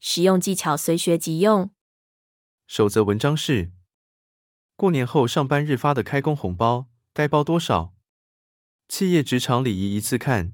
[0.00, 1.70] 实用技巧随学即用。
[2.66, 3.72] 守则文章是：
[4.76, 7.94] 过年后上班日发的开工红包，该包多少？
[8.88, 10.52] 企业职场礼仪一次看。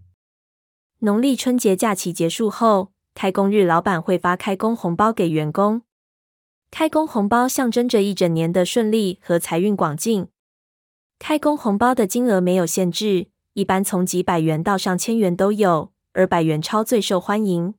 [1.00, 5.82] 农历春节假期结束后，开工日老板会发开工红包给员工。
[6.70, 10.28] 开工红包象征着一整年的顺利和财运广进。
[11.18, 17.74] 开工红包的金额没有限制，一般从几百元到上千元都有，而百元钞最受欢迎。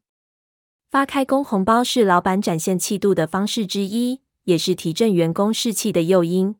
[0.89, 6.55] 发开工红包是老板展现气度的方式之一，也是提振员工士气的诱因。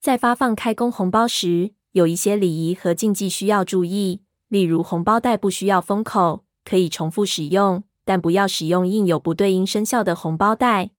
[0.00, 10.90] 在发放开工红包时，有一些礼仪和禁忌需要注意，例如红包袋不需要封口，可以重复使用，但不要使用印有不对应生肖的红包袋。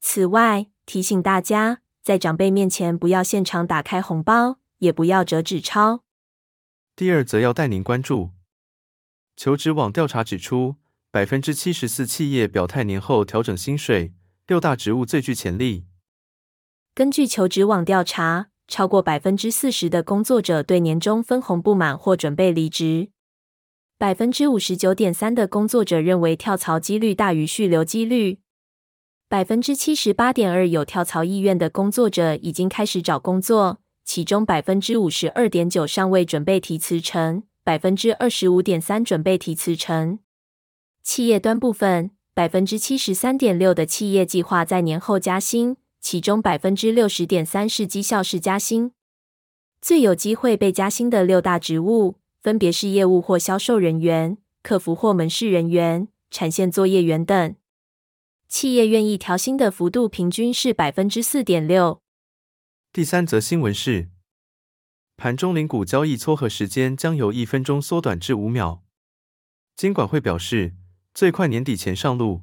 [0.00, 6.02] 此外，提醒大家，在长辈面前不要现场打开红包，也不要折纸钞。
[6.94, 8.30] 第二则要带您关注，
[9.36, 10.76] 求职网调查指出。
[11.16, 14.12] 百分之七十四企业表态年后调整薪水，
[14.48, 15.86] 六大职务最具潜力。
[16.94, 23.08] 根据求职网调查，超过百分之四十的工作者对年终分红不满或准备离职。
[23.96, 28.40] 百分之五十九点三的工作者认为跳槽几率大于续留几率。
[29.26, 40.18] 百分之七十八点二有跳槽意愿的工作者已经开始找工作，其中百分之五十二点九尚未准备提辞呈，百分之二十五点三准备提辞呈。
[41.06, 48.90] 企业端部分，百分之七十三点六的企业计划在年后加薪，其中百分之六十点三是绩效式加薪。
[49.80, 57.54] 最有机会被加薪的六大职务，分别是业务或销售人员、客服或门市人员、产线作业员等。
[58.48, 62.02] 企业愿意调薪的幅度平均是百分之四点六。
[62.92, 64.08] 第三则新闻是，
[65.16, 68.82] 盘中零股交易撮合时间将由一分钟缩短至五秒。
[69.76, 70.74] 金管会表示。
[71.16, 72.42] 最快年底前上路。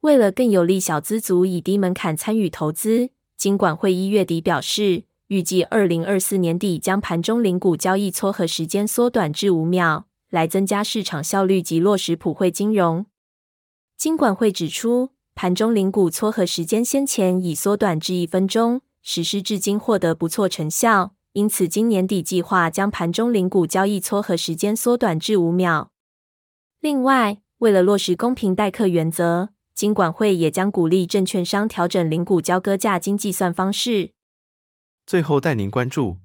[0.00, 13.06] 为了更有利小资族以低门槛参与投资，金管会一月底表示，预计二零二四年底将盘中零股交易撮合时间缩短至五秒，来增加市场效率及落实普惠金融。
[13.96, 25.92] 金管会指出，盘中零股撮合时间先前已缩短至一分钟，实施至今获得不错成效，因此今年底计划将盘中零股交易撮合时间缩短至五秒。
[26.80, 34.12] 另外，为了落实公平待客原则，金管会也将鼓励证券商调整零股交割价金计算方式。
[35.04, 36.16] 最后带您关注：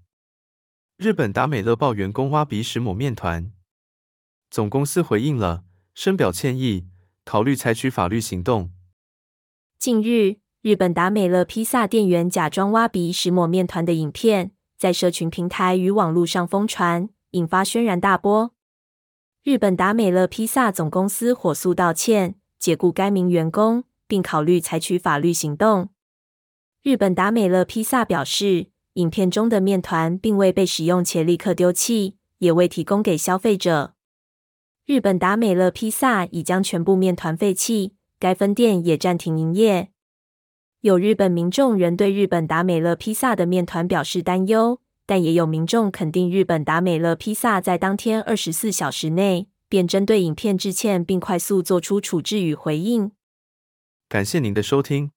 [0.96, 3.52] 日本达美乐爆员工挖鼻屎抹面团，
[4.50, 6.88] 总公司回应了，深表歉意，
[7.26, 8.72] 考虑采取法律行动。
[9.78, 18.55] 近日，日本达美乐披萨店员假装挖鼻屎抹面团的影片，在社群平台与网络上疯传，引发轩然大波。
[19.46, 25.90] 日本达美乐披萨总公司火速道歉，解雇该名员工，并考虑采取法律行动。
[26.82, 33.94] 日本达美乐披萨表示，影片中的面团并未被使用且立刻丢弃，也未提供给消费者。
[34.88, 39.92] 日本达美乐披萨已将全部面团废弃，该分店也暂停营业。
[40.82, 44.82] 有日本民众仍对日本达美乐披萨的面团表示担忧。
[45.06, 53.12] 但也有民众肯定日本达美乐披萨在当天二十四小时内便针对影片致歉，并快速做出处置与回应。
[54.10, 55.12] 感谢您的收听。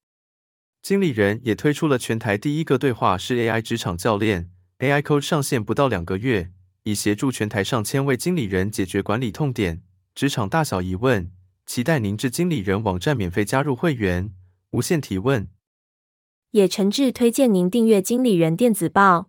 [0.83, 6.51] 经理人也推出了全台第一个对话式 AI 职场教练，AI Coach 上线不到两个月，
[6.85, 9.83] 已协助全台上千位经理人解决管理痛点、
[10.15, 11.31] 职场大小疑问。
[11.67, 14.33] 期待您至经理人网站免费加入会员，
[14.71, 15.49] 无限提问。
[16.53, 19.29] 也诚挚推荐您订阅经理人电子报。